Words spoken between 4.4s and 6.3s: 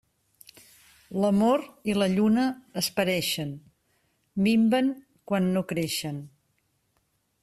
minven quan no creixen.